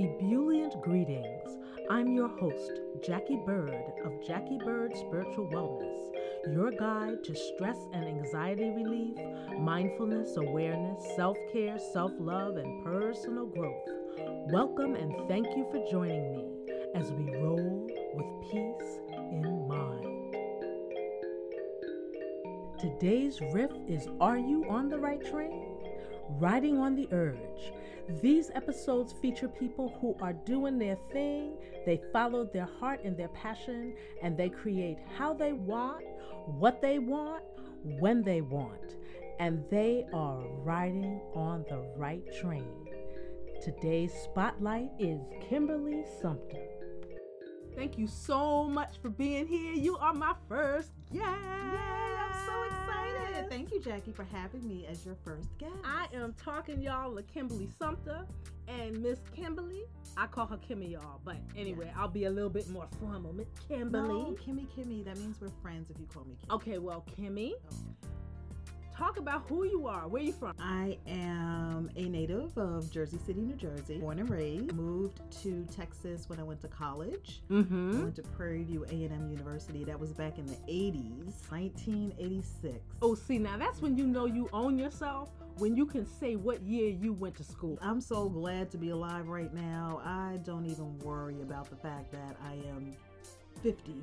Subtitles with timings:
[0.00, 1.58] Ebullient greetings.
[1.90, 2.72] I'm your host,
[3.04, 9.18] Jackie Bird of Jackie Bird Spiritual Wellness, your guide to stress and anxiety relief,
[9.58, 13.90] mindfulness, awareness, self care, self love, and personal growth.
[14.50, 16.46] Welcome and thank you for joining me
[16.94, 20.34] as we roll with peace in mind.
[22.80, 25.76] Today's riff is Are You on the Right Train?
[26.38, 27.72] Riding on the Urge.
[28.18, 31.56] These episodes feature people who are doing their thing,
[31.86, 36.04] they follow their heart and their passion, and they create how they want,
[36.46, 37.44] what they want,
[37.84, 38.96] when they want,
[39.38, 42.86] and they are riding on the right train.
[43.62, 46.66] Today's spotlight is Kimberly Sumter.
[47.76, 49.72] Thank you so much for being here.
[49.72, 51.24] You are my first guest.
[51.24, 51.99] Yay.
[53.50, 55.74] Thank you, Jackie, for having me as your first guest.
[55.84, 58.24] I am talking y'all to Kimberly Sumter
[58.68, 59.82] and Miss Kimberly.
[60.16, 61.96] I call her Kimmy, y'all, but anyway, Yes.
[61.98, 63.32] I'll be a little bit more formal.
[63.32, 64.06] Miss Kimberly.
[64.08, 65.04] No, Kimmy, Kimmy.
[65.04, 66.54] That means we're friends if you call me Kimmy.
[66.54, 67.76] Okay, well, Kimmy, Okay.
[69.00, 70.06] Talk about who you are.
[70.08, 70.52] Where you from?
[70.60, 73.96] I am a native of Jersey City, New Jersey.
[73.98, 74.74] Born and raised.
[74.74, 77.40] Moved to Texas when I went to college.
[77.48, 78.02] I Mm-hmm.
[78.02, 79.84] went to Prairie View A&M University.
[79.84, 82.76] That was back in the 80s, 1986.
[83.00, 85.30] Oh, see, now that's when you know you own yourself.
[85.56, 87.78] When you can say what year you went to school.
[87.82, 90.00] I'm so glad to be alive right now.
[90.04, 92.94] I don't even worry about the fact that I am
[93.62, 93.94] 50.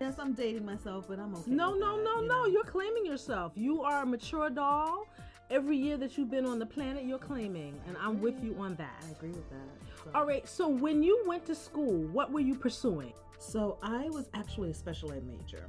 [0.00, 1.50] Yes, I'm dating myself, but I'm okay.
[1.50, 2.34] No, no, that, no, you no.
[2.42, 2.46] know?
[2.46, 3.52] You're claiming yourself.
[3.54, 5.06] You are a mature doll.
[5.48, 8.74] Every year that you've been on the planet, you're claiming, and I'm with you on
[8.76, 9.04] that.
[9.06, 9.86] I agree with that.
[10.04, 10.10] So.
[10.14, 10.46] All right.
[10.46, 13.12] So when you went to school, what were you pursuing?
[13.38, 15.66] So I was actually a special ed major.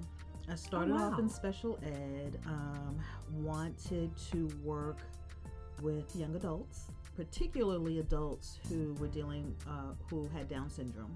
[0.50, 1.12] I started wow.
[1.12, 2.40] off in special ed.
[2.46, 3.00] Um,
[3.34, 4.98] wanted to work
[5.82, 11.16] with young adults, particularly adults who were dealing, uh, who had Down syndrome.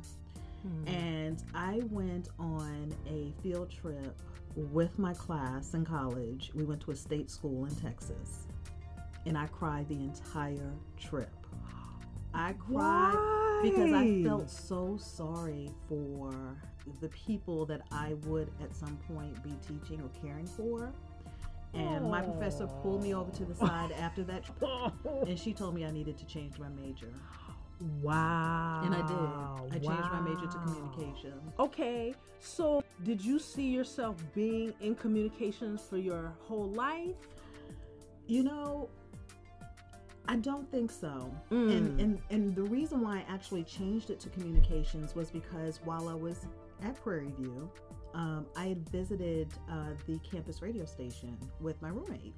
[0.62, 0.88] Hmm.
[0.88, 4.16] And I went on a field trip
[4.56, 6.52] with my class in college.
[6.53, 8.47] We went to a state school in Texas,
[9.25, 11.31] and I cried the entire trip.
[12.34, 16.34] I cried because I felt so sorry for
[17.00, 20.94] the people that I would at some point be teaching or caring for.
[21.74, 24.44] And my professor pulled me over to the side after that,
[25.25, 27.14] and she told me I needed to change my major.
[28.02, 28.81] Wow.
[28.84, 29.75] And I did.
[29.75, 30.64] I changed my major to Wow.
[30.66, 31.34] communication.
[31.59, 37.16] Okay, so did you see yourself being in communications for your whole life?
[38.28, 38.90] You know,
[40.28, 41.34] I don't think so.
[41.52, 41.78] Mm.
[41.78, 46.08] And, and and the reason why I actually changed it to communications was because while
[46.08, 46.46] I was
[46.84, 47.70] at Prairie View,
[48.13, 52.33] um, I had visited uh, the campus radio station with my roommate.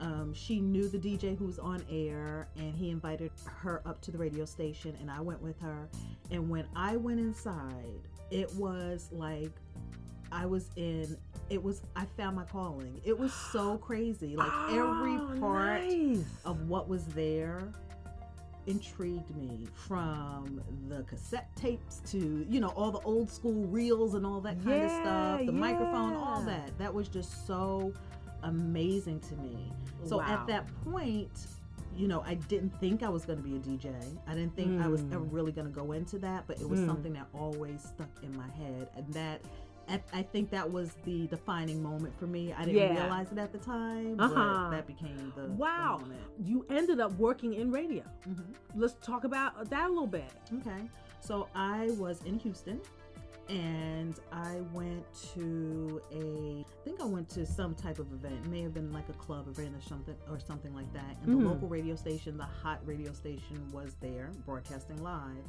[0.00, 4.10] Um, she knew the DJ who was on air, and he invited her up to
[4.12, 5.88] the radio station, and I went with her.
[6.30, 8.00] And when I went inside,
[8.30, 9.50] it was like
[10.30, 11.16] I was in.
[11.50, 13.00] It was I found my calling.
[13.04, 14.36] It was so crazy.
[14.36, 16.24] Like every Oh, part nice.
[16.44, 17.72] of what was there
[18.68, 24.24] intrigued me from the cassette tapes to you know all the old school reels and
[24.26, 27.92] all that kind of stuff Yeah, the microphone all that that was just so
[28.42, 29.72] amazing to me
[30.04, 30.24] so Wow.
[30.28, 31.46] at that point
[31.96, 33.92] you know i didn't think i was going to be a dj
[34.28, 35.14] i didn't think i was Mm.
[35.14, 36.86] ever really going to go into that but it was Mm.
[36.86, 39.40] something that always stuck in my head and that
[39.88, 42.52] I- I think that was the defining moment for me.
[42.52, 43.00] I didn't Yeah.
[43.02, 44.34] realize it at the time, Uh-huh.
[44.34, 45.98] but that became the the Wow.
[46.00, 46.20] moment.
[46.44, 48.04] You ended up working in radio.
[48.26, 48.54] Mhm.
[48.74, 50.30] Let's talk about that a little bit.
[50.52, 50.88] Okay.
[51.20, 52.80] So I was in Houston
[53.48, 55.04] and I went
[55.34, 58.44] to a I think I went to some type of event.
[58.44, 61.16] It may have been like a club event or something or something like that.
[61.22, 61.42] And Mhm.
[61.42, 65.44] the local radio station, the hot radio station was there broadcasting live.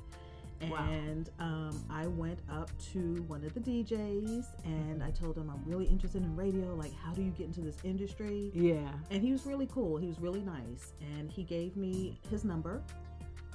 [0.68, 0.88] Wow.
[0.90, 5.64] And um, I went up to one of the DJs and I told him I'm
[5.66, 6.76] really interested in radio.
[6.76, 8.52] Like, how do you get into this industry?
[8.54, 8.92] Yeah.
[9.12, 9.98] And he was really cool.
[9.98, 10.94] He was really nice.
[11.16, 12.82] And he gave me his number.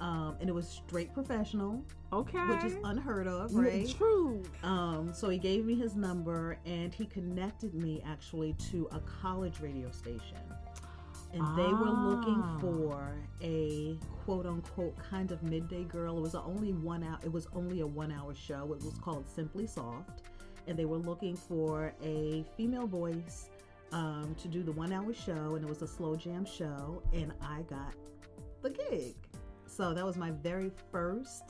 [0.01, 2.39] Um, and it was straight professional, Okay.
[2.49, 3.89] which is unheard of, right?
[3.97, 4.43] True.
[4.65, 9.61] Um, so he gave me his number and he connected me actually to a college
[9.61, 10.39] radio station.
[11.35, 12.59] And they were looking Ah.
[12.61, 16.17] for a quote unquote kind of midday girl.
[16.17, 18.73] It was only one hour it was only a one hour show.
[18.73, 20.23] It was called Simply Soft.
[20.67, 23.51] And they were looking for a female voice
[23.93, 27.33] um, to do the one hour show and it was a slow jam show and
[27.43, 27.95] I got
[28.63, 29.15] the gig.
[29.67, 31.43] So that was my very first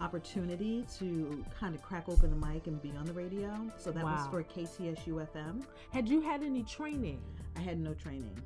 [0.00, 3.50] opportunity to kind of crack open the mic and be on the radio.
[3.78, 5.62] So that was for KTSU FM.
[5.90, 7.20] Had you had any training?
[7.56, 8.38] I had no training.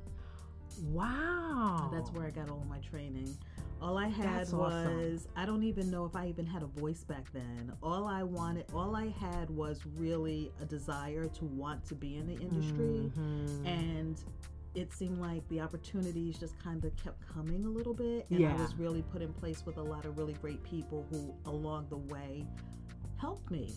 [0.79, 1.89] Wow.
[1.93, 3.35] That's where I got all my training.
[3.81, 4.73] All I had That's was
[5.21, 5.31] awesome.
[5.35, 7.71] I don't even know if I even had a voice back then.
[7.83, 12.25] All I wanted, all I had was really a desire to want to be in
[12.25, 13.65] the industry, Mhm.
[13.67, 14.23] and
[14.73, 18.55] it seemed like the opportunities just kind of kept coming a little bit, and I
[18.55, 21.97] was really put in place with a lot of really great people who, along the
[21.97, 22.47] way,
[23.17, 23.73] helped me.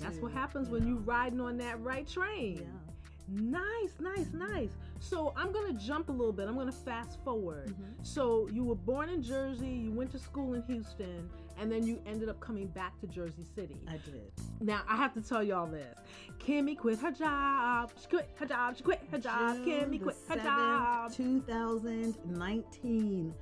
[0.00, 2.62] That's to, what happens when you're riding on that right train.
[2.62, 2.83] Yeah.
[3.28, 4.70] Nice, nice, nice.
[5.00, 6.48] So I'm gonna jump a little bit.
[6.48, 7.68] I'm gonna fast forward.
[7.68, 8.06] Mhm.
[8.06, 12.02] So you were born in Jersey, you went to school in Houston, and then you
[12.06, 13.76] ended up coming back to Jersey City.
[13.88, 14.32] I did.
[14.60, 15.96] Now I have to tell y'all this.
[16.38, 17.92] Kimmy quit her job.
[17.98, 18.76] She quit her job.
[18.76, 19.56] She quit her job.
[19.56, 21.12] June Kimmy quit her 7th, job.
[21.12, 23.34] 2019.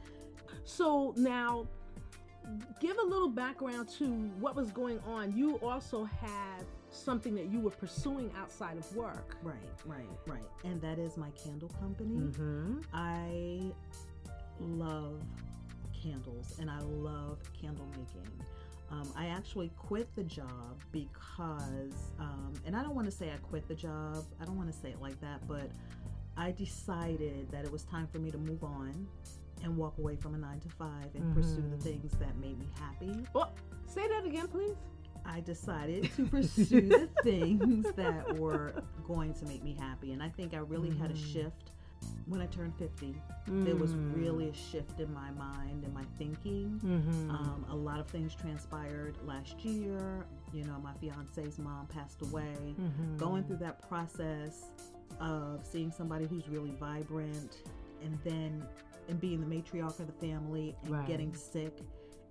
[0.65, 1.67] So now,
[2.81, 4.07] give a little background to
[4.39, 5.37] what was going on.
[5.37, 9.37] You also had something that you were pursuing outside of work.
[9.43, 10.45] Right, right, right.
[10.65, 12.17] And that is my candle company.
[12.17, 12.81] Mm-hmm.
[12.93, 13.73] I
[14.61, 15.21] love
[16.03, 18.31] candles and I love candle making.
[18.91, 23.37] Um, I actually quit the job because, um, and I don't want to say I
[23.39, 25.71] quit the job, I don't want to say it like that, but
[26.37, 29.07] I decided that it was time for me to move on
[29.65, 31.83] and walk away from a nine to five and pursue the Mhm.
[31.83, 33.25] things that made me happy.
[33.35, 33.49] Oh,
[33.87, 34.77] say that again, please.
[35.25, 38.75] I decided to pursue the things that were
[39.07, 40.13] going to make me happy.
[40.13, 41.33] And I think I really had a Mhm.
[41.33, 41.71] shift
[42.27, 43.15] when I turned 50.
[43.47, 44.17] There was Mm.
[44.17, 46.81] really a shift in my mind and my thinking.
[46.83, 47.31] Mhm.
[47.31, 50.27] Um, a lot of things transpired last year.
[50.53, 52.75] You know, my fiance's mom passed away.
[52.79, 53.17] Mhm.
[53.19, 54.71] Going through that process
[55.21, 57.63] of seeing somebody who's really vibrant
[58.03, 58.67] and then
[59.09, 61.07] and being the matriarch of the family and Right.
[61.07, 61.83] getting sick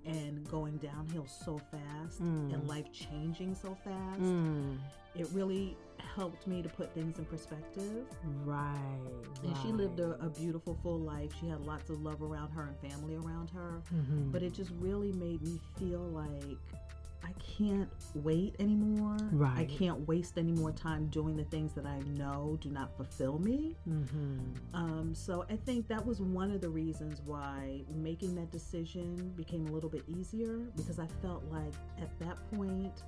[0.06, 2.54] and going downhill so fast Mm.
[2.54, 4.78] and life changing so fast Mm.
[5.16, 8.06] it really helped me to put things in perspective
[8.44, 9.08] Right.
[9.44, 12.64] and she lived a, a beautiful full life she had lots of love around her
[12.64, 14.32] and family around her Mhm.
[14.32, 16.58] but it just really made me feel like
[17.24, 19.18] I can't wait anymore.
[19.32, 19.60] Right.
[19.60, 23.40] I can't waste any more time doing the things that I know do not fulfill
[23.40, 23.76] me.
[23.88, 24.40] Mhm.
[24.74, 29.68] Um, so I think that was one of the reasons why making that decision became
[29.68, 33.04] a little bit easier because I felt like at that point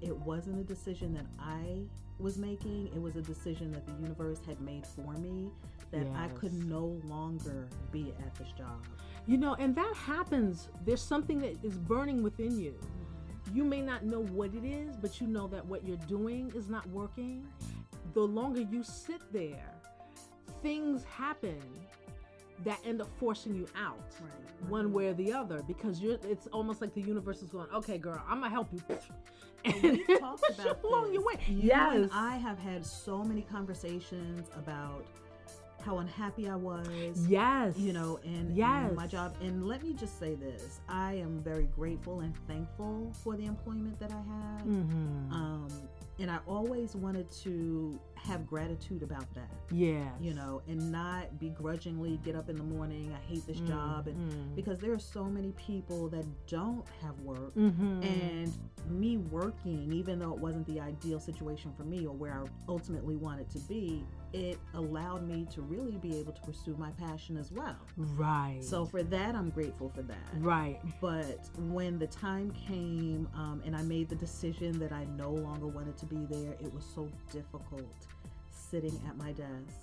[0.00, 1.84] it wasn't a decision that I
[2.18, 5.50] was making, it was a decision that the universe had made for me
[5.90, 8.84] that I could no longer be at this job.
[9.26, 10.68] You know, and that happens.
[10.84, 12.74] There's something that is burning within you.
[13.52, 16.68] You may not know what it is, but you know that what you're doing is
[16.68, 17.46] not working.
[18.14, 19.72] The longer you sit there,
[20.62, 21.60] things happen
[22.64, 24.70] that end up forcing you out Right.
[24.70, 27.98] one way or the other because you're it's almost like the universe is going, "Okay,
[27.98, 28.82] girl, I'm going to help you."
[29.64, 31.34] And we've talked about along your way.
[31.48, 31.94] You yes.
[31.94, 35.04] and I have had so many conversations about
[35.82, 37.26] how unhappy I was.
[37.28, 37.76] yes.
[37.76, 38.92] You know, and, and Yes.
[38.94, 39.34] my job.
[39.40, 43.98] And let me just say this: I am very grateful and thankful for the employment
[44.00, 44.64] that I had.
[44.66, 45.32] Mhm.
[45.32, 45.68] Um,
[46.18, 49.50] and I always wanted to have gratitude about that.
[49.70, 50.08] Yeah.
[50.20, 53.12] You know, and not begrudgingly get up in the morning.
[53.12, 54.54] I hate this job, and Mhm.
[54.54, 58.04] because there are so many people that don't have work Mhm.
[58.04, 58.52] and
[58.90, 63.14] me working even though it wasn't the ideal situation for me or where i ultimately
[63.14, 67.52] wanted to be it allowed me to really be able to pursue my passion as
[67.52, 68.58] well right.
[68.60, 70.80] so for that i'm grateful for that right.
[71.00, 75.68] but when the time came um, and i made the decision that i no longer
[75.68, 78.08] wanted to be there it was so difficult
[78.72, 79.78] sitting at my desk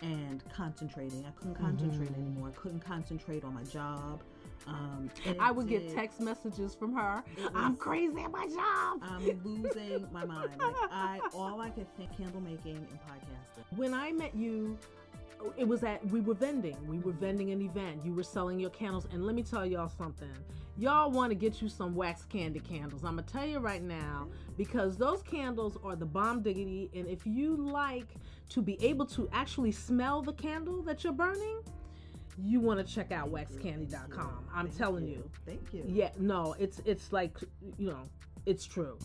[0.00, 2.18] and concentrating i couldn't concentrate Mhm.
[2.20, 4.22] anymore i couldn't concentrate on my job
[4.66, 5.08] um,
[5.40, 7.22] I would get text messages from her.
[7.38, 8.98] it I'm crazy at my job.
[9.02, 10.60] I'm losing my mind.
[10.60, 13.78] Like I, all I could think, candle making and podcasting.
[13.78, 14.76] when I met you,
[15.56, 16.76] it was at we were vending.
[16.86, 17.20] We were mm-hmm.
[17.20, 18.04] vending an event.
[18.04, 20.28] You were selling your candles, and let me tell y'all something.
[20.76, 23.02] Y'all want to get you some Wax Kandy candles.
[23.02, 26.88] I'm gonna tell you right now because those candles are the bomb diggity.
[26.94, 28.14] And if you like
[28.50, 31.62] to be able to actually smell the candle that you're burning,
[32.40, 34.46] you want to check out waxkandy.com.
[34.54, 35.28] I'm Thank telling you.
[35.44, 35.82] Thank you.
[35.86, 37.36] Yeah, no, it's it's like
[37.76, 38.04] you know,
[38.46, 38.98] it's true.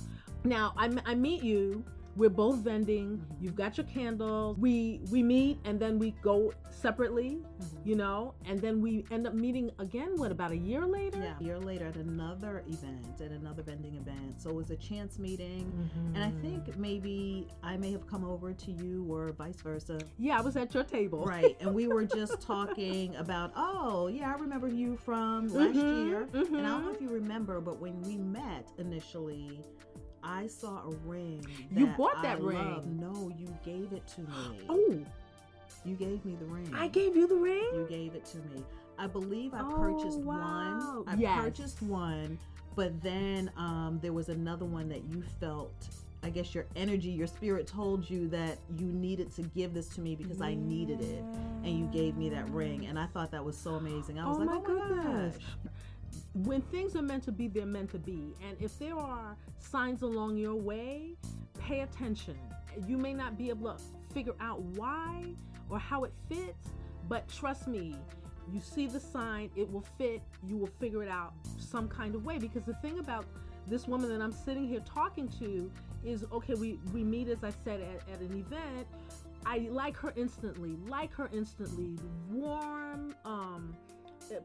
[0.44, 1.84] Now I, I meet you.
[2.16, 3.18] We're both vending.
[3.18, 3.42] Mhm.
[3.42, 4.58] You've got your candles.
[4.58, 7.86] We we meet and then we go separately, Mhm.
[7.86, 10.18] you know, and then we end up meeting again.
[10.18, 11.20] What about a year later?
[11.20, 11.38] Yeah.
[11.40, 14.42] A year later at another event, at another vending event.
[14.42, 15.72] So it was a chance meeting.
[15.72, 16.16] Mhm.
[16.16, 19.98] And I think maybe I may have come over to you or vice versa.
[20.20, 21.26] yeah, I was at your table.
[21.26, 21.56] Right.
[21.62, 26.28] And we were just talking about, oh, yeah, I remember you from last Mhm, year.
[26.34, 29.64] And I don't know if you remember, but when we met initially,
[30.24, 31.46] I saw a ring.
[31.76, 32.76] You bought that I ring.
[32.76, 33.00] loved.
[33.02, 34.60] No, you gave it to me.
[34.70, 35.00] Oh,
[35.86, 36.72] You gave me the ring.
[36.74, 37.68] I gave you the ring.
[37.74, 38.64] You gave it to me.
[38.98, 41.04] I believe I Oh, purchased wow.
[41.04, 41.08] one.
[41.08, 41.36] I Yes.
[41.36, 42.38] purchased one,
[42.76, 45.74] but then um, there was another one that you felt.
[46.26, 50.00] I guess your energy, your spirit told you that you needed to give this to
[50.02, 51.26] me because I needed it,
[51.66, 54.18] and you gave me that ring, and I thought that was so amazing.
[54.20, 55.36] I was Oh like, my oh my goodness.
[55.36, 55.44] gosh.
[56.34, 58.34] When things are meant to be, they're meant to be.
[58.48, 61.16] And if there are signs along your way,
[61.60, 62.38] pay attention.
[62.88, 65.26] You may not be able to figure out why
[65.70, 66.70] or how it fits,
[67.08, 67.96] but trust me,
[68.52, 72.26] you see the sign, it will fit, you will figure it out some kind of
[72.26, 72.40] way.
[72.40, 73.26] Because the thing about
[73.68, 75.72] this woman that I'm sitting here talking to
[76.04, 78.88] is okay, we, we meet, as I said, at, at an event.
[79.46, 81.98] I like her instantly, like her instantly.
[82.30, 83.76] Warm, um,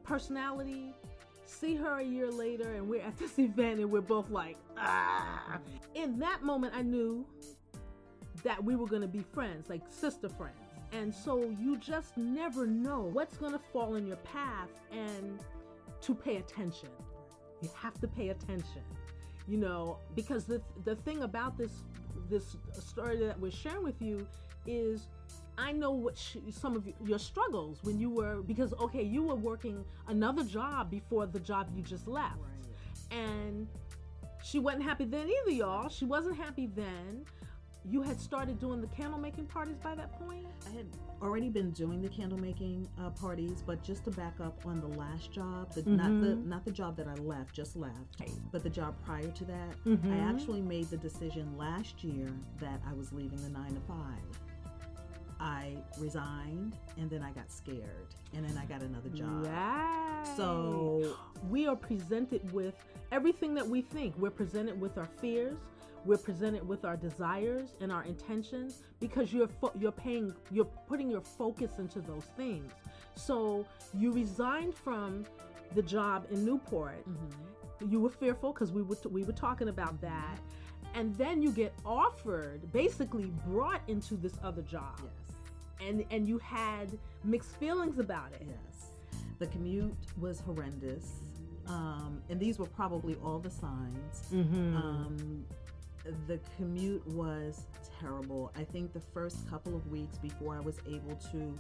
[0.05, 0.93] personality.
[1.49, 5.59] See her a year later, and we're at this event, and we're both like, ah.
[5.95, 7.27] In that moment, I knew
[8.43, 10.59] that we were going to be friends, like sister friends.
[10.93, 15.39] And so you just never know what's going to fall in your path and
[16.03, 16.91] to pay attention.
[17.63, 18.83] You have to pay attention.
[19.49, 21.73] You know, because the the thing about this
[22.29, 24.27] this story that we're sharing with you
[24.67, 25.09] is
[25.59, 29.35] I know what sh- some of your struggles when you were because okay, you were
[29.35, 32.39] working another job before the job you just left.
[33.11, 33.67] And
[34.43, 35.89] she wasn't happy then either, y'all.
[35.89, 37.25] She wasn't happy then.
[37.85, 40.47] You had started doing the candle making parties by that point?
[40.67, 40.87] I had
[41.23, 44.89] already been doing the candle making uh, parties, but just to back up on the
[44.99, 46.45] last job, the, not the Mhm.
[46.47, 48.21] not the job that I left, just left,
[48.53, 50.21] but the job prior to that, I Mhm.
[50.35, 54.41] actually made the decision last year that I was leaving the nine to five.
[55.41, 59.45] I resigned, and then I got scared, and then I got another job.
[59.47, 60.35] Right.
[60.37, 61.15] So
[61.49, 62.75] we are presented with
[63.13, 64.17] everything that we think.
[64.19, 65.57] We're presented with our fears.
[66.05, 71.11] We're presented with our desires and our intentions because you're fo- you're paying you're putting
[71.11, 72.73] your focus into those things.
[73.15, 75.25] So you resigned from
[75.75, 77.05] the job in Newport.
[77.09, 77.91] mhm.
[77.91, 80.39] You were fearful because we were we were talking about that,
[80.95, 85.28] and then you get offered, basically brought into this other job, yes.
[85.85, 88.47] And and you had mixed feelings about it.
[88.47, 88.91] Yes.
[89.39, 91.13] The commute was horrendous.
[91.67, 94.23] Um, and these were probably all the signs.
[94.33, 94.77] Mm-hmm.
[94.77, 95.45] Um,
[96.27, 97.63] the commute was
[98.01, 98.51] terrible.
[98.57, 101.59] I think the first couple of weeks before I was able to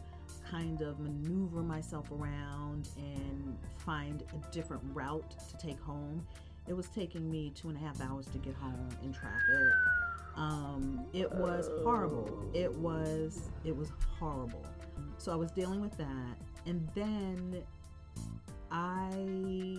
[0.50, 6.26] kind of maneuver myself around and find a different route to take home,
[6.66, 9.38] it was taking me two and a half hours to get home in traffic.
[10.38, 12.48] Um, it was horrible.
[12.54, 14.64] It was it was horrible.
[15.18, 17.62] So I was dealing with that, and then
[18.70, 19.78] I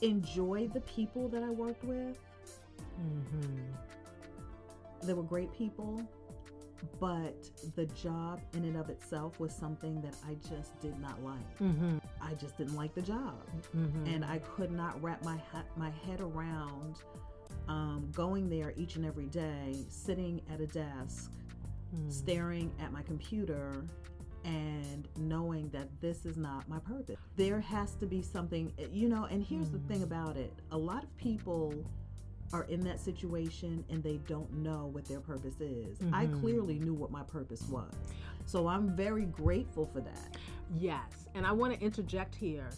[0.00, 2.16] enjoyed the people that I worked with.
[3.00, 3.56] mm-hmm.
[5.02, 6.02] They were great people,
[7.00, 11.58] but the job in and of itself was something that I just did not like.
[11.60, 11.98] Mm-hmm.
[12.20, 13.40] I just didn't like the job,
[13.76, 14.06] Mm-hmm.
[14.06, 16.96] and I could not wrap my ha- my head around
[17.68, 21.30] um, going there each and every day, sitting at a desk,
[21.94, 22.10] Mm-hmm.
[22.10, 23.82] staring at my computer.
[24.44, 27.16] And knowing that this is not my purpose.
[27.36, 31.02] There has to be something, you know, and here's the thing about it a lot
[31.02, 31.74] of people
[32.52, 35.98] are in that situation and they don't know what their purpose is.
[36.12, 36.40] I Mhm.
[36.40, 37.92] clearly knew what my purpose was.
[38.46, 40.36] So I'm very grateful for that.
[40.74, 42.70] Yes, and I want to interject here.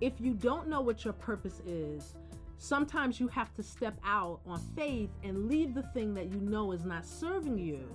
[0.00, 2.16] If you don't know what your purpose is,
[2.62, 6.70] sometimes you have to step out on faith and leave the thing that you know
[6.70, 7.88] is not serving you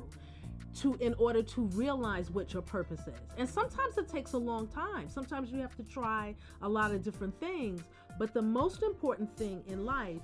[0.75, 3.19] to in order to realize what your purpose is.
[3.37, 5.07] And sometimes it takes a long time.
[5.09, 7.81] Sometimes you have to try a lot of different things,
[8.19, 10.21] but the most important thing in life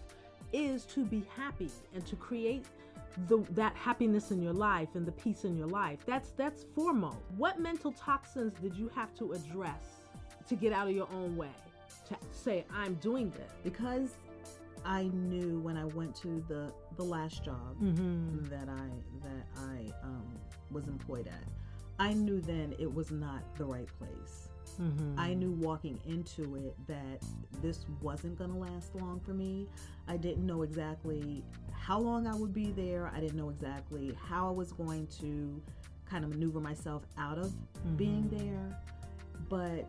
[0.51, 2.65] is to be happy and to create
[3.29, 5.99] the, that happiness in your life and the peace in your life.
[6.05, 7.17] That's that's foremost.
[7.37, 9.85] What mental toxins did you have to address
[10.49, 11.55] to get out of your own way?
[12.09, 13.51] To say I'm doing this.
[13.63, 14.15] Because
[14.85, 18.43] I knew when I went to the the last job Mm-hmm.
[18.49, 18.89] that I
[19.23, 20.25] that I um,
[20.71, 21.43] was employed at,
[21.99, 24.49] I knew then it was not the right place.
[24.81, 25.19] Mm-hmm.
[25.19, 27.21] I knew walking into it that
[27.61, 29.67] this wasn't going to last long for me.
[30.07, 33.11] I didn't know exactly how long I would be there.
[33.15, 35.61] I didn't know exactly how I was going to
[36.09, 37.53] kind of maneuver myself out of
[37.97, 38.81] being there.
[39.47, 39.87] But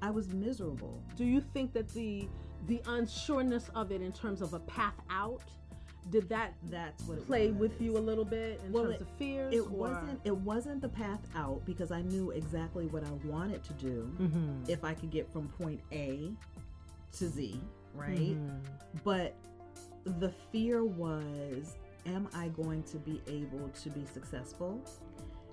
[0.00, 1.02] I was miserable.
[1.16, 2.28] Do you think that the
[2.66, 5.42] the unsureness of it in terms of a path out
[6.10, 7.58] did that That's what play was.
[7.70, 9.54] with you a little bit in Well, terms it- of fears?
[9.54, 13.62] It or- wasn't it wasn't the path out because I knew exactly what I wanted
[13.64, 14.68] to do Mhm.
[14.68, 16.32] if I could get from point A
[17.12, 17.60] to Z,
[17.94, 18.18] right?
[18.36, 18.60] Mhm.
[19.04, 19.34] But
[20.04, 24.80] the fear was am I going to be able to be successful?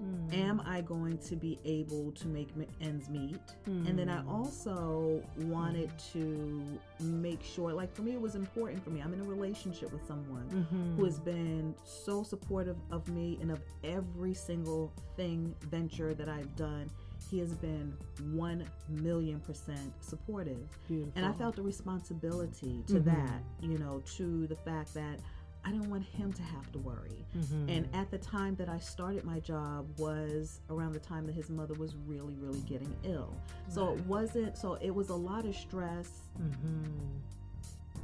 [0.01, 0.33] Mm.
[0.37, 2.49] Am I going to be able to make
[2.81, 3.39] ends meet?
[3.67, 3.89] Mm.
[3.89, 4.29] And then I mm.
[4.29, 9.01] also wanted to make sure, like for me, it was important for me.
[9.01, 10.97] I'm in a relationship with someone mm-hmm.
[10.97, 16.55] who has been so supportive of me and of every single thing, venture that I've
[16.55, 16.89] done.
[17.31, 17.95] He has been
[18.33, 20.67] 1 million percent supportive.
[20.87, 21.13] Beautiful.
[21.15, 23.09] And I felt a responsibility to mm-hmm.
[23.09, 25.19] that, you know, to the fact that
[25.65, 27.25] I didn't want him to have to worry.
[27.35, 27.69] Mm-hmm.
[27.69, 31.49] And at the time that I started my job was around the time that his
[31.49, 33.33] mother was really, really getting ill.
[33.33, 33.73] Right.
[33.73, 36.85] So it wasn't, so it was a lot of stress mm-hmm.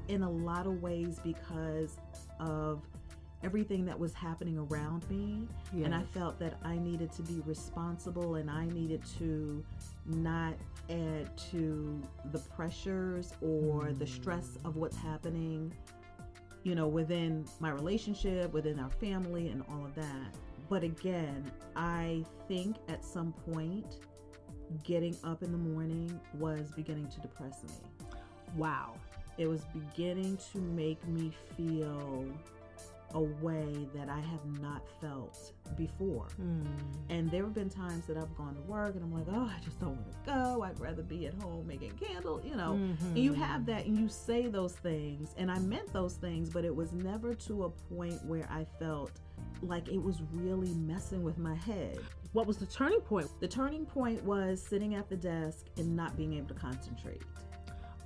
[0.08, 1.98] in a lot of ways because
[2.40, 2.82] of
[3.44, 5.48] everything that was happening around me.
[5.72, 5.86] Yes.
[5.86, 9.64] And I felt that I needed to be responsible and I needed to
[10.08, 10.56] not
[10.90, 12.02] add to
[12.32, 14.00] the pressures or mm.
[14.00, 15.72] the stress of what's happening
[16.64, 20.36] you know, within my relationship, within our family, and all of that.
[20.70, 23.98] But again, I think at some point,
[24.84, 27.76] getting up in the morning was beginning to depress me.
[28.56, 28.94] Wow.
[29.38, 32.26] It was beginning to make me feel
[33.14, 36.28] a way that I have not felt before.
[36.42, 36.66] Mm.
[37.10, 39.60] And there have been times that I've gone to work and I'm like, oh, I
[39.64, 40.64] just don't want to go.
[40.64, 42.74] I'd rather be at home making candles, you know.
[42.74, 43.06] Mm-hmm.
[43.08, 45.34] And you have that and you say those things.
[45.38, 49.12] And I meant those things, but it was never to a point where I felt
[49.62, 52.00] like it was really messing with my head.
[52.34, 53.28] What was the turning point?
[53.40, 57.24] The turning point was sitting at the desk and not being able to concentrate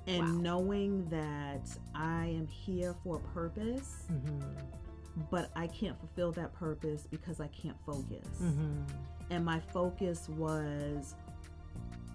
[0.06, 0.40] and wow.
[0.40, 4.04] knowing that I am here for a purpose.
[4.10, 4.82] Mm-hmm
[5.30, 8.26] but I can't fulfill that purpose because I can't focus.
[8.42, 8.82] Mm-hmm.
[9.30, 11.14] And my focus was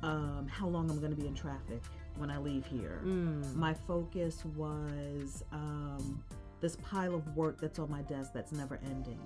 [0.03, 1.81] um, how long I'm going to be in traffic
[2.17, 3.01] when I leave here.
[3.03, 3.55] Mm.
[3.55, 6.23] My focus was um,
[6.59, 9.19] this pile of work that's on my desk that's never ending.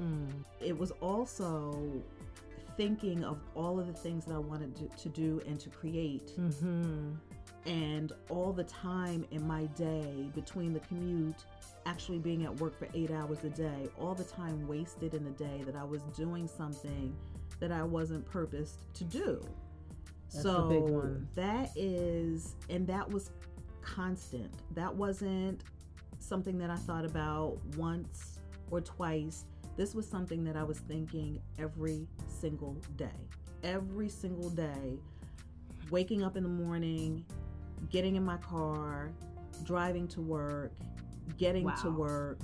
[0.00, 0.30] Mm.
[0.60, 2.02] It was also
[2.76, 6.38] thinking of all of the things that I wanted to, to do and to create.
[6.38, 7.12] Mm-hmm.
[7.64, 11.44] And all the time in my day between the commute
[11.86, 15.30] actually being at work for eight hours a day, all the time wasted in the
[15.30, 17.14] day that I was doing something
[17.60, 19.44] that I wasn't purposed to do.
[20.32, 23.30] That's so that is, and that was
[23.82, 24.52] constant.
[24.74, 25.62] That wasn't
[26.18, 28.38] something that I thought about once
[28.70, 29.44] or twice.
[29.76, 33.10] This was something that I was thinking every single day.
[33.62, 34.98] Every single day,
[35.90, 37.24] waking up in the morning,
[37.90, 39.12] getting in my car,
[39.64, 40.72] driving to work,
[41.38, 41.74] getting wow.
[41.74, 42.38] to work,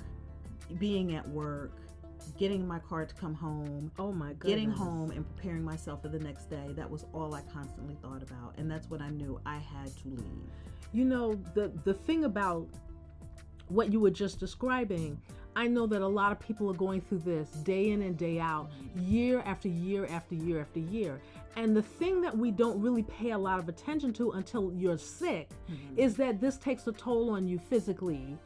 [0.77, 1.73] being at work,
[2.37, 3.91] getting my car to come home.
[3.97, 4.47] Oh my god.
[4.47, 6.73] Getting home and preparing myself for the next day.
[6.75, 8.55] That was all I constantly thought about.
[8.57, 10.49] And that's when I knew I had to leave.
[10.91, 12.67] You know, the the thing about
[13.67, 15.21] what you were just describing,
[15.55, 18.39] I know that a lot of people are going through this day in and day
[18.39, 21.19] out, year after year after year after year.
[21.55, 24.97] And the thing that we don't really pay a lot of attention to until you're
[24.97, 25.99] sick mm-hmm.
[25.99, 28.37] is that this takes a toll on you physically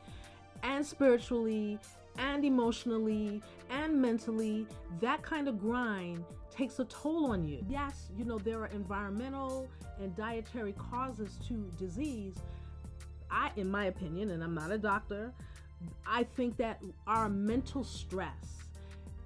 [0.63, 1.77] and spiritually
[2.17, 4.65] and emotionally and mentally.
[5.01, 7.65] That kind of grind takes a toll on you.
[7.67, 12.35] Yes, you know, there are environmental and dietary causes to disease.
[13.29, 15.33] I, in my opinion, and I'm not a doctor,
[16.05, 18.31] I think that our mental stress,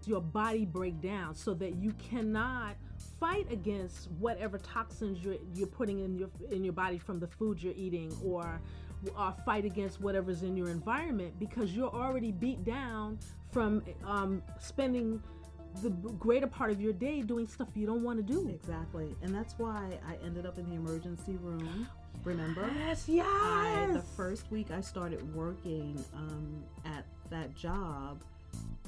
[0.06, 2.76] your body break down so that you cannot
[3.20, 7.62] fight against whatever toxins you're, you're putting in your in your body from the food
[7.62, 8.60] you're eating or
[9.46, 13.20] fight against whatever's in your environment because you're already beat down
[13.52, 15.22] from um, spending
[15.82, 18.50] the greater part of your day doing stuff you don't want to do.
[18.50, 19.16] Exactly.
[19.22, 21.88] And that's why I ended up in the emergency room.
[22.24, 22.70] Remember?
[22.78, 23.26] Yes, yes.
[23.28, 28.22] I, the first week I started working um, at that job,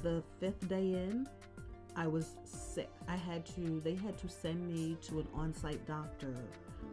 [0.02, 1.26] the fifth day in,
[1.96, 2.90] I was sick.
[3.08, 6.34] I had to, they had to send me to an on site doctor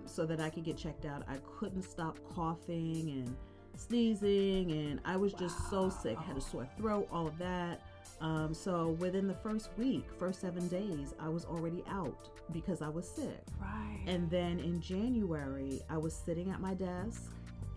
[0.06, 1.24] so that I could get checked out.
[1.28, 3.36] I couldn't stop coughing and
[3.78, 6.18] sneezing, and I was just so sick.
[6.18, 7.82] Had a sore throat, all of that.
[8.22, 12.90] Um, so within the first week, first seven days, I was already out because I
[12.90, 13.44] was sick.
[13.60, 14.02] Right.
[14.08, 17.24] And then in January, I was sitting at my desk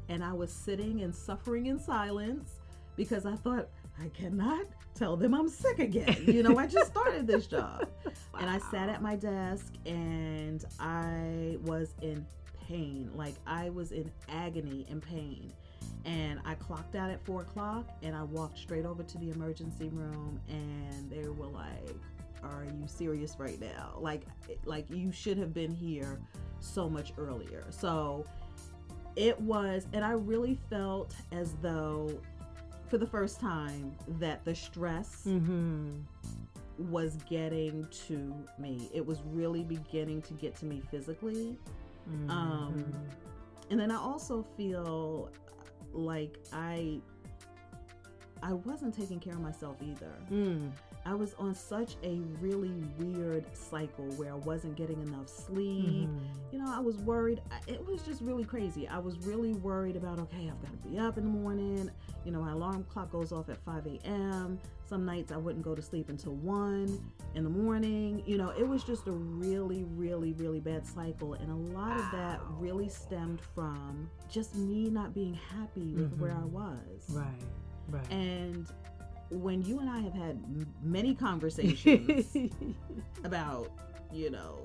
[0.08, 2.60] and I was sitting and suffering in silence
[2.96, 3.68] because I thought,
[4.02, 4.64] I cannot
[4.94, 6.24] tell them I'm sick again.
[6.26, 7.86] You know, I just started this job.
[8.32, 8.40] wow.
[8.40, 12.24] And I sat at my desk and I was in
[12.66, 13.10] pain.
[13.14, 15.52] Like I was in agony and pain.
[16.04, 19.88] And I clocked out at four o'clock and I walked straight over to the emergency
[19.88, 21.96] room and they were like,
[22.42, 23.94] Are you serious right now?
[23.98, 24.22] Like
[24.64, 26.20] like you should have been here
[26.60, 27.66] so much earlier.
[27.70, 28.24] So
[29.16, 32.20] it was and I really felt as though
[32.88, 35.90] for the first time that the stress mm-hmm.
[36.90, 38.90] was getting to me.
[38.92, 41.56] It was really beginning to get to me physically.
[42.28, 43.70] Um, Mhm.
[43.70, 45.30] and then I also feel
[45.92, 47.00] like I
[48.42, 50.12] I wasn't taking care of myself either.
[50.30, 50.70] Mm.
[51.06, 56.08] I was on such a really weird cycle where I wasn't getting enough sleep.
[56.08, 56.20] Mhm.
[56.52, 57.40] You know, I was worried.
[57.66, 58.86] It was just really crazy.
[58.86, 61.90] I was really worried about, okay, I've got to be up in the morning.
[62.24, 64.58] You know, my alarm clock goes off at 5 a.m.
[64.84, 66.98] Some nights I wouldn't go to sleep until 1
[67.34, 68.22] in the morning.
[68.26, 71.34] You know, it was just a really, really, really bad cycle.
[71.34, 76.32] And a lot of that really stemmed from just me not being happy with where
[76.32, 76.50] I Mhm.
[76.50, 77.08] was.
[77.08, 77.42] Right.
[77.88, 78.12] Right.
[78.12, 78.66] And
[79.30, 82.34] when you and I have had m- many conversations
[83.24, 83.70] about,
[84.12, 84.58] you know,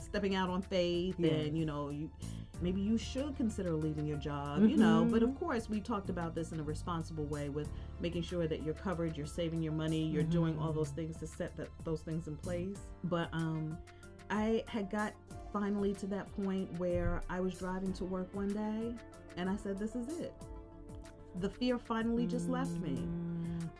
[0.00, 1.32] stepping out on faith Yes.
[1.46, 2.10] and, you know, you
[2.60, 5.38] maybe you should consider leaving your job, you know, but of Mhm.
[5.40, 7.68] course we talked about this in a responsible way with
[8.00, 10.76] making sure that you're covered, you're saving your money, you're doing all Mhm.
[10.76, 12.78] those things to set that those things in place.
[13.04, 13.76] But um
[14.30, 15.12] I had got
[15.52, 18.94] finally to that point where I was driving to work one day
[19.36, 20.32] and I said this is it.
[21.40, 23.08] The fear finally just left me.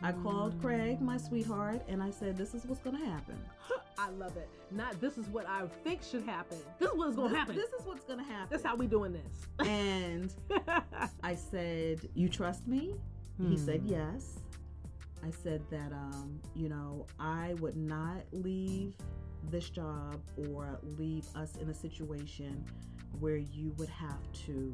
[0.03, 3.37] I called Craig, my sweetheart, and I said, This is what's going to happen.
[3.97, 4.49] I love it.
[4.71, 6.57] Not this is what I think should happen.
[6.79, 7.55] This is what's gonna This- happen.
[7.55, 8.47] This is what's going to happen.
[8.49, 9.67] That's how we doing this.
[9.67, 10.33] And
[11.23, 12.95] I said, You trust me?
[13.47, 13.87] He said, Hmm.
[13.89, 14.39] Yes.
[15.25, 18.93] I said that, um, you know, I would not leave
[19.49, 22.63] this job or leave us in a situation
[23.21, 24.73] where you would have to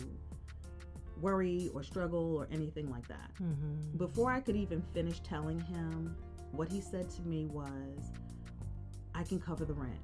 [1.21, 3.32] worry or struggle or anything like that.
[3.39, 3.97] Mhm.
[3.97, 6.15] Before I could even finish telling him,
[6.51, 8.12] what he said to me was,
[9.13, 9.99] I can cover the rent.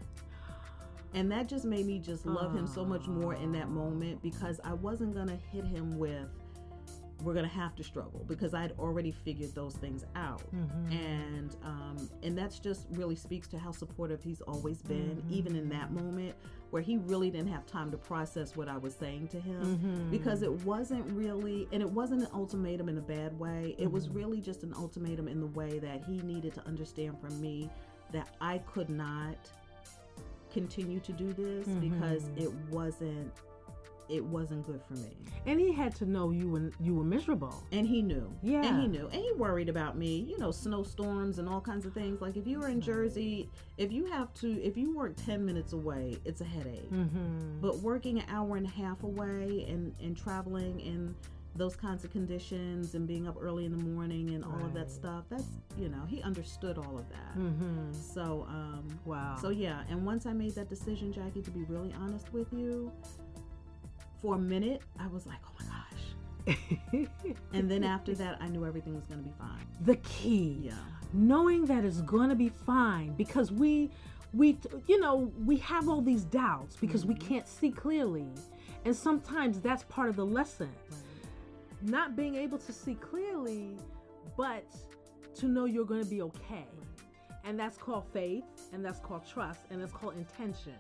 [1.13, 4.59] And that just made me just love him so much more in that moment because
[4.63, 6.29] I wasn't going to hit him with,
[7.23, 10.41] we're going to have to struggle because I'd already figured those things out.
[10.53, 10.91] Mhm.
[10.93, 15.69] And um, and that's just really speaks to how supportive he's always been, even in
[15.69, 16.35] that moment
[16.75, 20.11] where he really didn't have time to process what I was saying to him Mhm.
[20.11, 24.09] because it wasn't really and it wasn't an ultimatum in a bad way it was
[24.09, 24.15] Mhm.
[24.15, 27.69] really just an ultimatum in the way that he needed to understand from me
[28.11, 29.37] that i could not
[30.51, 32.41] continue to do this because Mhm.
[32.41, 33.31] it wasn't
[34.09, 37.63] it wasn't good for me and he had to know you were you were miserable.
[37.71, 38.63] and he knew Yeah.
[38.65, 41.93] and he knew and he worried about me you know snowstorms and all kinds of
[41.93, 45.45] things like if you were in jersey if you have to if you work 10
[45.45, 47.59] minutes away it's a headache Mm-hmm.
[47.61, 51.15] but working an hour and a half away and and traveling in
[51.57, 54.91] those kinds of conditions and being up early in the morning and all of that
[54.91, 55.45] stuff that's
[55.77, 57.93] you know he understood all of that mm-hmm.
[57.93, 59.37] so um Wow.
[59.41, 62.91] so yeah and once i made that decision jackie to be really honest with you
[64.21, 67.07] for a minute i was like oh my gosh.
[67.53, 69.65] And then after that i knew everything was going to be fine.
[69.81, 70.59] The key.
[70.63, 70.73] yeah.
[71.13, 73.89] Knowing that it's going to be fine because we
[74.33, 77.27] we you know we have all these doubts because we Mhm.
[77.27, 78.27] can't see clearly.
[78.85, 80.69] And sometimes that's part of the lesson.
[81.81, 83.77] Not being able to see clearly
[84.37, 84.65] but
[85.35, 86.67] to know you're going to be okay.
[87.43, 90.73] And that's called faith and that's called trust and that's called intention.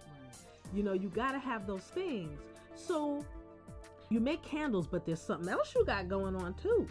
[0.73, 2.39] You know you got to have those things
[2.75, 3.23] so
[4.09, 6.87] you make candles but there's something else you got going on too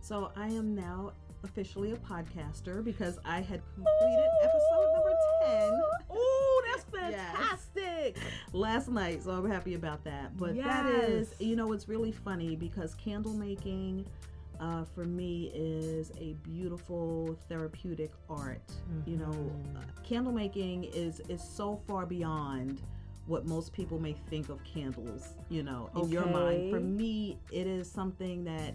[0.00, 1.12] so i am now
[1.44, 5.12] officially a podcaster because i had completed episode number
[5.42, 7.36] 10 Oh, that's Yes.
[7.36, 8.16] fantastic.
[8.52, 10.36] last night, so I'm happy about that.
[10.36, 14.06] But that is, you know, it's really funny because candle making
[14.60, 18.62] uh, for me is a beautiful therapeutic art.
[19.04, 19.76] You know, Mhm.
[19.76, 22.80] uh, candle making is is so far beyond
[23.26, 25.34] what most people may think of candles.
[25.48, 26.70] You know, in your mind.
[26.70, 28.74] For me, it is something that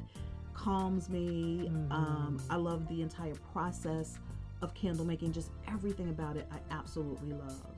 [0.53, 1.69] calms me.
[1.89, 2.45] Um, Mhm.
[2.49, 4.19] I love the entire process
[4.61, 6.47] of candle making, just everything about it.
[6.51, 7.75] I absolutely love,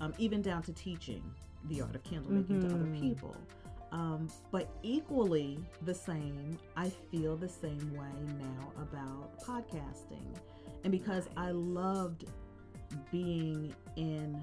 [0.00, 1.22] um, even down to teaching
[1.64, 3.00] the art of candle making to other Mhm.
[3.00, 3.36] people.
[3.92, 10.36] Um, but equally the same, I feel the same way now about podcasting.
[10.84, 12.26] And because I loved
[13.10, 14.40] being in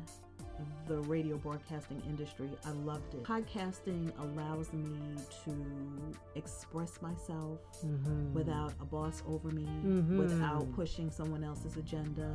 [0.88, 3.24] the radio broadcasting industry, I loved it.
[3.24, 5.16] Podcasting allows me
[5.46, 8.34] to express myself Mhm.
[8.34, 10.18] without a boss over me, Mhm.
[10.18, 12.34] without pushing someone else's agenda.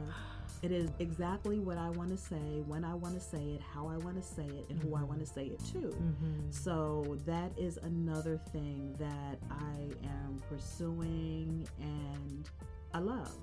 [0.62, 3.88] It is exactly what I want to say, when I want to say it, how
[3.88, 5.08] I want to say it, and who I Mhm.
[5.08, 5.78] want to say it to.
[5.80, 6.52] Mhm.
[6.54, 12.48] So that is another thing that I am pursuing and
[12.94, 13.34] I love.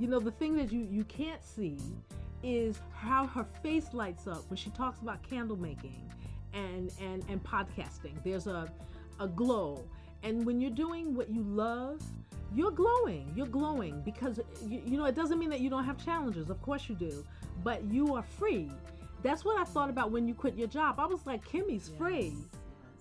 [0.00, 1.76] You know, the thing that you you can't see
[2.42, 6.10] is how her face lights up when she talks about candle making
[6.54, 8.14] and and and podcasting.
[8.24, 8.72] There's a
[9.20, 9.84] a glow,
[10.22, 12.00] and when you're doing what you love,
[12.54, 13.30] you're glowing.
[13.36, 16.48] You're glowing because you, you know it doesn't mean that you don't have challenges.
[16.48, 17.22] Of course you do,
[17.62, 18.70] but you are free.
[19.22, 20.94] That's what I thought about when you quit your job.
[20.98, 22.36] I was like, Kimmy's Yes, free.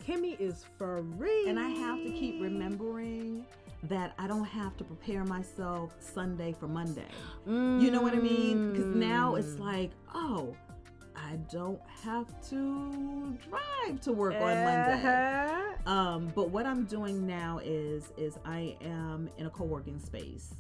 [0.06, 1.48] Kimmy is free.
[1.48, 3.46] And I have to keep remembering
[3.84, 7.08] that I don't have to prepare myself Sunday for Monday.
[7.46, 8.62] You know what I mean?
[8.72, 9.60] Because now it's Mm.
[9.60, 10.56] like, oh,
[11.16, 14.94] I don't have to drive to work on Monday.
[14.94, 15.90] Uh-huh.
[15.92, 20.54] Um, but what I'm doing now is is I am in a co-working space.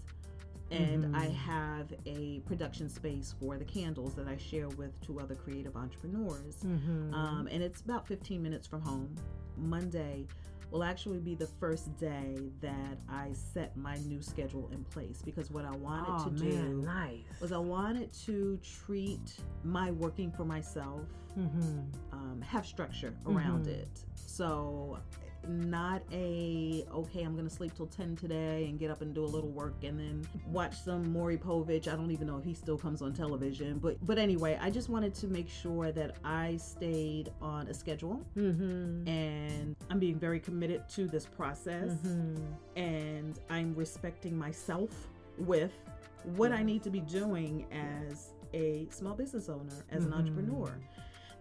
[0.71, 1.34] And I Mhm.
[1.34, 6.58] have a production space for the candles that I share with two other creative entrepreneurs.
[6.63, 7.12] Mhm.
[7.12, 9.15] Um, and it's about 15 minutes from home.
[9.58, 10.27] Monday
[10.71, 15.49] will actually be the first day that I set my new schedule in place because
[15.49, 17.19] what I wanted oh, to man, do nice.
[17.41, 21.01] was I wanted to treat my working for myself,
[21.38, 21.79] mm-hmm.
[22.12, 23.79] um, have structure around Mhm.
[23.82, 24.05] it.
[24.15, 24.99] So,
[25.47, 29.28] not a okay, I'm gonna sleep till 10 today and get up and do a
[29.28, 31.88] little work and then watch some Maury Povich.
[31.88, 34.89] I don't even know if he still comes on television, but but anyway, I just
[34.89, 39.08] wanted to make sure that I stayed on a schedule Mm-hmm.
[39.08, 42.43] and I'm being very committed to this process Mm-hmm.
[42.78, 44.89] and I'm respecting myself
[45.38, 45.71] with
[46.36, 50.15] what I need to be doing as a small business owner, as an Mhm.
[50.17, 50.75] entrepreneur.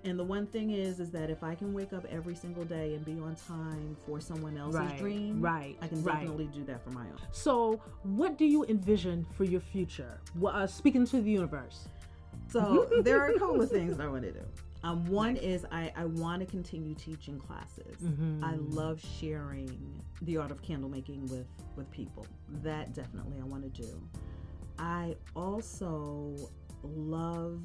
[0.09, 2.95] And the one thing is, is that if I can wake up every single day
[2.95, 6.15] and be on time for someone else's Right, dream, right, I can right.
[6.21, 7.19] definitely do that for my own.
[7.31, 10.19] So, what do you envision for your future?
[10.43, 11.89] Uh, speaking to the universe.
[12.51, 14.41] So there are a couple of things that I want to do.
[14.83, 18.01] Um, one is I, I want to continue teaching classes.
[18.03, 18.43] Mhm.
[18.43, 22.27] I love sharing the art of candle making with with people.
[22.63, 24.01] That definitely I want to do.
[24.79, 26.35] I also
[26.83, 27.61] love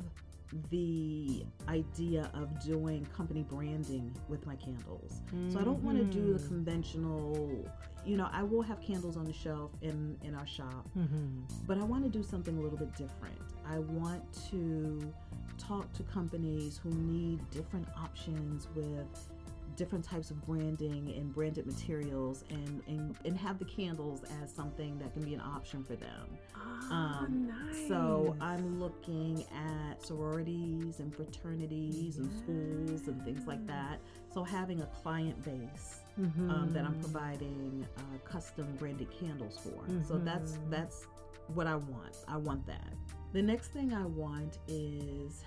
[0.70, 5.22] the idea of doing company branding with my candles.
[5.50, 6.48] So I don't want to do the Mhm.
[6.48, 7.66] conventional,
[8.06, 11.44] you know, I will have candles on the shelf in in our shop, Mhm.
[11.68, 13.40] but I want to do something a little bit different.
[13.66, 15.12] I want to
[15.58, 19.33] talk to companies who need different options with
[19.76, 24.98] different types of branding and branded materials and, and, and have the candles as something
[25.00, 26.28] that can be an option for them.
[26.56, 27.88] Ah, Um, nice.
[27.88, 34.00] So I'm looking at sororities and fraternities and schools and things like that.
[34.34, 37.00] So having a client base um, that I'm Mhm.
[37.02, 39.84] providing uh, custom branded candles for.
[40.04, 40.70] So that's Mhm.
[40.70, 41.08] that's
[41.48, 42.16] what I want.
[42.28, 42.94] I want that.
[43.34, 45.44] The next thing I want is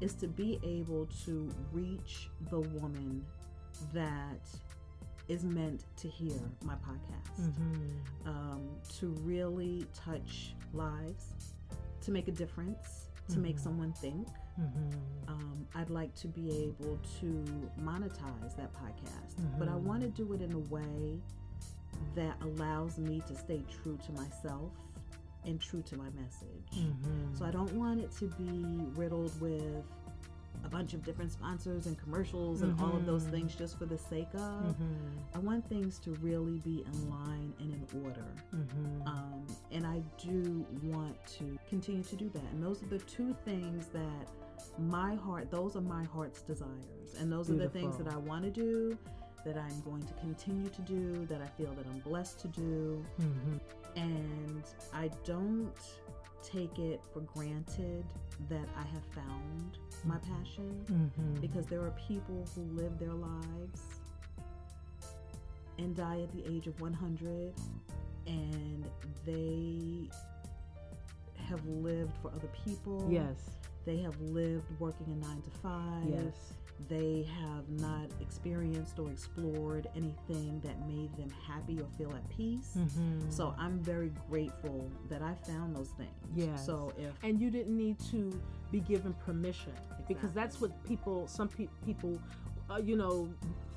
[0.00, 3.24] is to be able to reach the woman
[3.92, 4.40] that
[5.28, 7.38] is meant to hear my podcast.
[7.54, 8.26] Mhm.
[8.26, 11.34] Um, to really touch lives,
[12.02, 13.60] to make a difference, to make Mhm.
[13.62, 14.26] someone think.
[14.58, 14.94] Mhm.
[15.28, 17.44] Um, I'd like to be able to
[17.78, 19.82] monetize that podcast, but I Mhm.
[19.82, 21.20] want to do it in a way
[22.14, 24.72] that allows me to stay true to myself
[25.44, 26.70] and true to my message.
[26.72, 27.36] Mhm.
[27.36, 28.62] So I don't want it to be
[28.96, 29.84] riddled with
[30.64, 33.30] a bunch of different sponsors and commercials and all of those Mhm.
[33.30, 34.76] things just for the sake of.
[34.76, 34.98] Mhm.
[35.34, 38.26] I want things to really be in line and in order.
[38.52, 39.06] Mhm.
[39.06, 42.44] Um, and I do want to continue to do that.
[42.52, 44.28] And those are the two things that
[44.78, 47.14] my heart, those are my heart's desires.
[47.18, 48.96] And those are the things that I want to do,
[49.44, 53.02] that I'm going to continue to do, that I feel that I'm blessed to do.
[53.18, 53.60] Mhm.
[53.96, 55.72] And I don't
[56.42, 58.04] take it for granted
[58.48, 61.40] that I have found my passion Mhm.
[61.40, 63.82] because there are people who live their lives
[65.78, 67.54] and die at the age of 100
[68.26, 68.84] and
[69.24, 70.08] they
[71.36, 73.06] have lived for other people.
[73.10, 73.36] Yes.
[73.84, 76.04] They have lived working a nine to five.
[76.08, 76.52] Yes.
[76.88, 82.76] They have not experienced or explored anything that made them happy or feel at peace.
[82.76, 83.32] Mhm.
[83.32, 86.14] So I'm very grateful that I found those things.
[86.34, 86.54] Yeah.
[86.56, 89.72] So if and you didn't need to be given permission
[90.06, 92.20] because that's what people some pe- people
[92.70, 93.28] uh, you know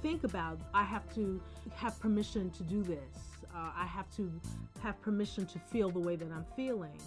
[0.02, 1.42] think about i have to
[1.76, 3.16] have permission to do this
[3.56, 4.30] uh, i have to
[4.82, 6.98] have permission to feel the way that i'm feeling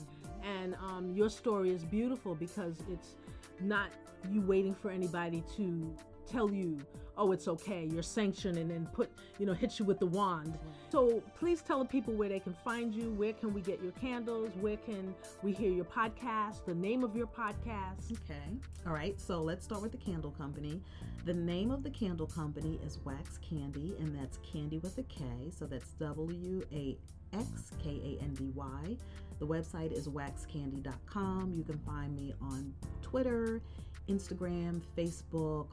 [0.42, 3.16] and um, your story is beautiful because it's
[3.60, 3.90] not
[4.30, 5.94] you waiting for anybody to
[6.30, 6.78] tell you
[7.16, 10.58] oh it's okay you're sanctioned and then put you know hit you with the wand
[10.90, 13.92] so please tell the people where they can find you where can we get your
[13.92, 18.58] candles where can we hear your podcast the name of your podcast Okay.
[18.86, 19.20] All right.
[19.20, 20.80] So let's start with the candle company.
[21.24, 25.24] The name of the candle company is Wax Kandy, and that's candy with a K.
[25.50, 26.96] So that's W A
[27.32, 28.96] X K A N D Y.
[29.38, 31.54] The website is waxkandy.com.
[31.56, 32.72] You can find me on
[33.02, 33.60] Twitter,
[34.08, 35.66] Instagram, Facebook.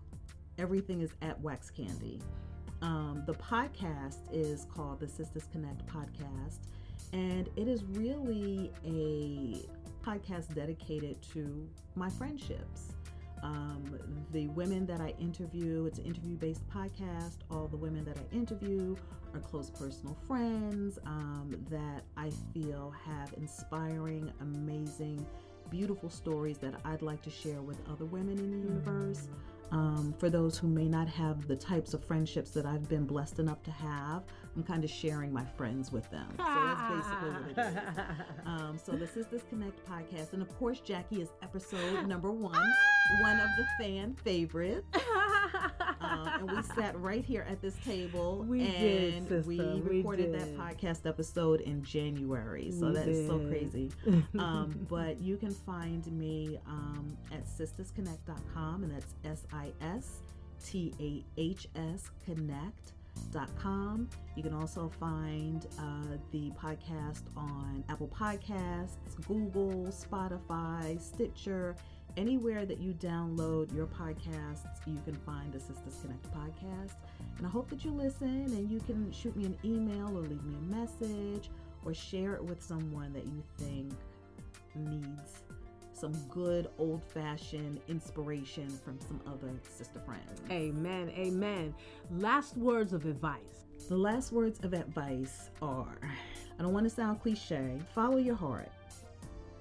[0.58, 2.22] Everything is at Wax Kandy.
[2.82, 6.60] Um, the podcast is called the Sisters Connect Podcast,
[7.14, 9.68] And it is really a
[10.04, 12.94] podcast dedicated to my friendships.
[13.44, 14.00] Um,
[14.32, 17.38] the women that I interview, it's an interview based podcast.
[17.50, 18.96] All the women that I interview
[19.34, 25.26] are close personal friends um, that I feel have inspiring, amazing,
[25.72, 29.28] beautiful stories that I'd like to share with other women in the universe.
[29.72, 33.40] Um, for those who may not have the types of friendships that I've been blessed
[33.40, 34.24] enough to have,
[34.56, 36.28] I'm kind of sharing my friends with them.
[36.38, 37.78] So that's basically what it is.
[38.46, 42.74] Um, so the Sistahs Connect podcast, and of course, Jackie is episode number one,
[43.22, 44.88] one of the fan favorites.
[46.02, 50.34] Um, and we sat right here at this table, We and did, we we recorded
[50.34, 52.72] that podcast episode in January.
[52.72, 53.92] So We that is so crazy.
[54.40, 60.22] Um, but you can find me um, at sistahsconnect.com, and that's S I S
[60.64, 62.10] T A H S
[63.16, 64.10] Connect.com.
[64.36, 68.98] You can also find uh, the podcast on Apple Podcasts,
[69.28, 71.76] Google, Spotify, Stitcher.
[72.18, 76.96] Anywhere that you download your podcasts, you can find the Sistahs Connect podcast.
[77.38, 80.44] And I hope that you listen and you can shoot me an email or leave
[80.44, 81.50] me a message
[81.86, 83.94] or share it with someone that you think
[84.76, 85.44] needs
[86.02, 90.42] some good old fashioned inspiration from some other sister friends.
[90.50, 91.12] amen.
[91.16, 91.76] Amen.
[92.10, 93.68] Last words of advice.
[93.88, 96.00] The last words of advice are
[96.60, 98.72] I don't want to sound cliche, follow your heart.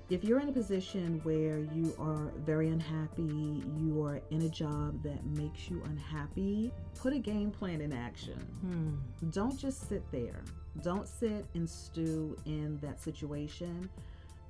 [0.09, 5.03] If you're in a position where you are very unhappy, you are in a job
[5.03, 8.40] that makes you unhappy, put a game plan in action.
[8.62, 9.29] Hmm.
[9.31, 10.42] Don't just sit there.
[10.83, 13.88] Don't sit and stew in that situation.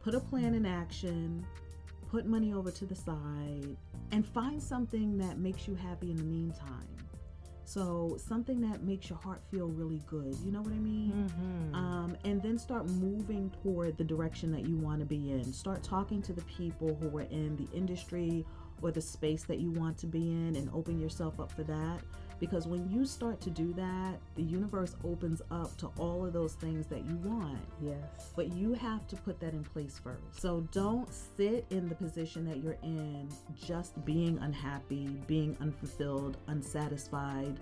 [0.03, 1.45] Put a plan in action,
[2.11, 3.77] put money over to the side,
[4.11, 6.87] and find something that makes you happy in the meantime.
[7.65, 10.35] So, something that makes your heart feel really good.
[10.45, 11.31] You know what I mean?
[11.31, 11.75] Mhm.
[11.77, 15.53] Um, and then start moving toward the direction that you want to be in.
[15.53, 18.45] Start talking to the people who are in the industry
[18.83, 22.01] or the space that you want to be in and open yourself up for that.
[22.41, 26.55] Because when you start to do that, the universe opens up to all of those
[26.55, 27.61] things that you want.
[27.83, 28.31] Yes.
[28.35, 30.41] But you have to put that in place first.
[30.41, 33.29] So don't sit in the position that you're in
[33.63, 37.61] just being unhappy, being unfulfilled, unsatisfied,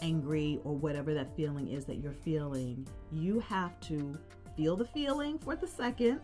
[0.00, 2.86] angry, or whatever that feeling is that you're feeling.
[3.12, 4.16] You have to
[4.56, 6.20] feel the feeling for the second,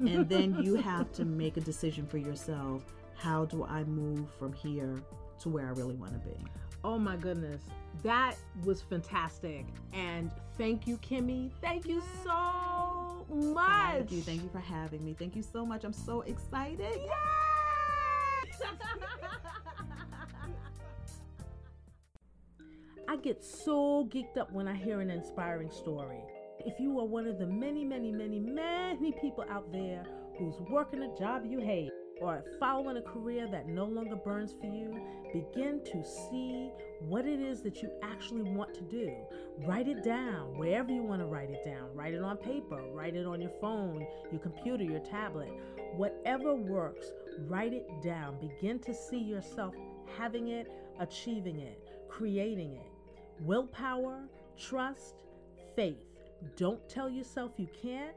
[0.00, 2.84] and then you have to make a decision for yourself.
[3.14, 5.02] How do I move from here
[5.40, 6.36] to where I really want to be?
[6.84, 7.62] Oh my goodness.
[8.02, 9.66] That was fantastic.
[9.92, 11.50] And thank you, Kimmy.
[11.60, 13.92] Thank you so much.
[13.92, 14.22] Thank you.
[14.22, 15.14] Thank you for having me.
[15.18, 15.84] Thank you so much.
[15.84, 16.94] I'm so excited.
[23.08, 26.20] I get so geeked up when I hear an inspiring story.
[26.60, 30.04] If you are one of the many, many, many, many people out there
[30.38, 34.66] who's working a job you hate or following a career that no longer burns for
[34.66, 35.00] you,
[35.32, 39.12] begin to see what it is that you actually want to do.
[39.66, 41.88] Write it down wherever you want to write it down.
[41.94, 45.50] Write it on paper, write it on your phone, your computer, your tablet.
[45.96, 47.12] Whatever works,
[47.46, 48.38] write it down.
[48.40, 49.74] Begin to see yourself
[50.16, 52.90] having it, achieving it, creating it.
[53.40, 54.22] Willpower,
[54.58, 55.24] trust,
[55.76, 55.96] faith.
[56.56, 58.14] Don't tell yourself you can't.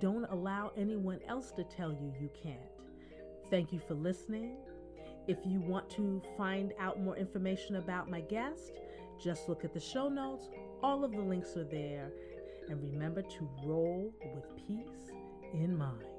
[0.00, 2.73] Don't allow anyone else to tell you you can't.
[3.54, 4.56] Thank you for listening.
[5.28, 8.80] If you want to find out more information about my guest,
[9.16, 10.48] just look at the show notes.
[10.82, 12.10] All of the links are there.
[12.68, 15.12] And remember to roll with peace
[15.52, 16.13] in mind.